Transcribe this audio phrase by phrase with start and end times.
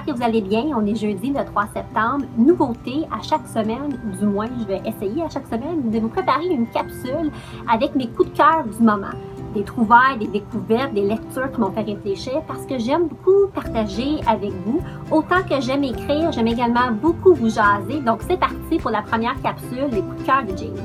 [0.00, 0.64] que vous allez bien.
[0.76, 2.24] On est jeudi le 3 septembre.
[2.36, 6.46] Nouveauté, à chaque semaine, du moins je vais essayer à chaque semaine de vous préparer
[6.46, 7.30] une capsule
[7.70, 9.14] avec mes coups de cœur du moment.
[9.54, 14.20] Des trouvailles, des découvertes, des lectures qui m'ont fait réfléchir parce que j'aime beaucoup partager
[14.26, 14.80] avec vous.
[15.10, 18.00] Autant que j'aime écrire, j'aime également beaucoup vous jaser.
[18.04, 20.80] Donc c'est parti pour la première capsule, les coups de cœur de Jamie.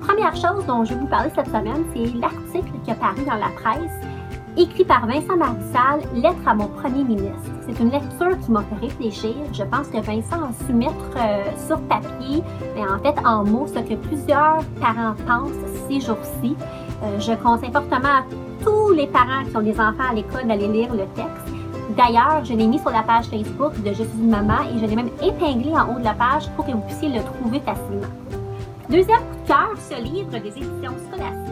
[0.00, 3.34] Première chose dont je vais vous parler cette semaine, c'est l'article qui a paru dans
[3.34, 4.13] la presse
[4.56, 7.50] écrit par Vincent Marissal, Lettre à mon premier ministre.
[7.66, 9.34] C'est une lecture qui m'a fait réfléchir.
[9.52, 12.42] Je pense que Vincent a su mettre euh, sur papier,
[12.74, 15.52] mais en fait en mots, ce que plusieurs parents pensent
[15.88, 16.56] ces jours-ci.
[17.02, 18.24] Euh, je conseille fortement à
[18.62, 21.54] tous les parents qui ont des enfants à l'école d'aller lire le texte.
[21.96, 24.86] D'ailleurs, je l'ai mis sur la page Facebook de Je suis une maman et je
[24.86, 28.43] l'ai même épinglé en haut de la page pour que vous puissiez le trouver facilement.
[28.88, 31.44] Deuxième coup de cœur, ce livre des éditions scolastiques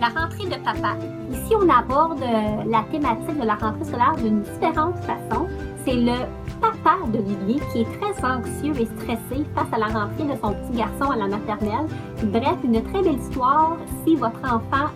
[0.00, 0.96] la rentrée de papa.
[1.30, 5.46] Ici, on aborde euh, la thématique de la rentrée scolaire d'une différente façon.
[5.84, 6.26] C'est le
[6.60, 10.78] papa d'Olivier qui est très anxieux et stressé face à la rentrée de son petit
[10.78, 11.86] garçon à la maternelle.
[12.24, 14.88] Bref, une très belle histoire si votre enfant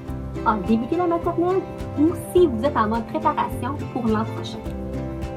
[0.47, 1.61] a débuté la maternelle
[1.99, 4.59] ou si vous êtes en mode préparation pour l'an prochain.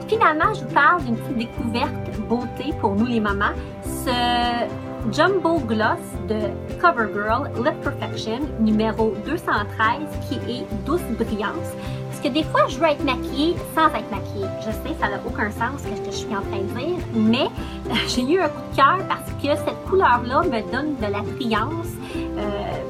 [0.07, 3.53] Finalement, je vous parle d'une petite découverte beauté pour nous les mamans.
[3.83, 11.73] Ce Jumbo Gloss de CoverGirl Lip Perfection numéro 213 qui est douce brillance.
[12.09, 14.47] Parce que des fois, je veux être maquillée sans être maquillée.
[14.61, 17.47] Je sais, ça n'a aucun sens ce que je suis en train de dire, mais
[18.07, 21.93] j'ai eu un coup de cœur parce que cette couleur-là me donne de la brillance,
[22.15, 22.41] euh,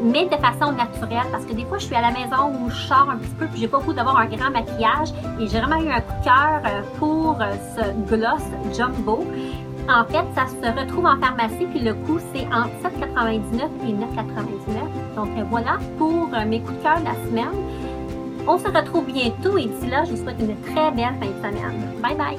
[0.02, 1.28] mais de façon naturelle.
[1.32, 3.48] Parce que des fois, je suis à la maison où je sors un petit peu
[3.48, 5.10] puis j'ai pas beaucoup d'avoir un grand maquillage.
[5.40, 8.44] Et j'ai vraiment eu un coup de cœur euh, pour euh, ce gloss
[8.78, 9.26] Jumbo.
[9.90, 15.16] En fait, ça se retrouve en pharmacie, puis le coût, c'est entre 7,99 et 9,99.
[15.16, 17.56] Donc euh, voilà pour euh, mes coups de cœur de la semaine.
[18.48, 21.58] On se retrouve bientôt et d'ici là, je vous souhaite une très belle fin de
[21.58, 21.94] semaine.
[22.02, 22.38] Bye bye!